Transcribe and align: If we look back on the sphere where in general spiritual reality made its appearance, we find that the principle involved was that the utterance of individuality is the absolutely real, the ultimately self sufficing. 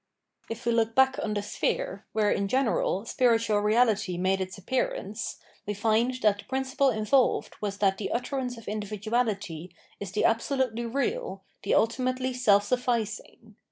If 0.49 0.65
we 0.65 0.71
look 0.71 0.95
back 0.95 1.19
on 1.21 1.35
the 1.35 1.43
sphere 1.43 2.07
where 2.11 2.31
in 2.31 2.47
general 2.47 3.05
spiritual 3.05 3.59
reality 3.59 4.17
made 4.17 4.41
its 4.41 4.57
appearance, 4.57 5.37
we 5.67 5.75
find 5.75 6.11
that 6.23 6.39
the 6.39 6.45
principle 6.45 6.89
involved 6.89 7.53
was 7.61 7.77
that 7.77 7.99
the 7.99 8.09
utterance 8.09 8.57
of 8.57 8.67
individuality 8.67 9.75
is 9.99 10.11
the 10.13 10.25
absolutely 10.25 10.87
real, 10.87 11.43
the 11.61 11.75
ultimately 11.75 12.33
self 12.33 12.65
sufficing. 12.65 13.57